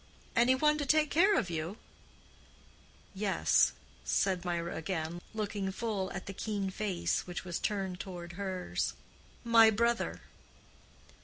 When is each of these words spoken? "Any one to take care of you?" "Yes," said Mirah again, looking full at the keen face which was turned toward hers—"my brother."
"Any 0.35 0.55
one 0.55 0.79
to 0.79 0.85
take 0.87 1.11
care 1.11 1.37
of 1.37 1.51
you?" 1.51 1.77
"Yes," 3.13 3.73
said 4.03 4.43
Mirah 4.43 4.75
again, 4.75 5.21
looking 5.31 5.71
full 5.71 6.11
at 6.13 6.25
the 6.25 6.33
keen 6.33 6.71
face 6.71 7.27
which 7.27 7.45
was 7.45 7.59
turned 7.59 7.99
toward 7.99 8.31
hers—"my 8.31 9.69
brother." 9.69 10.21